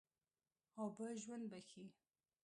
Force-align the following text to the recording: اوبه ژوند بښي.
اوبه 0.81 1.05
ژوند 1.21 1.45
بښي. 1.51 1.85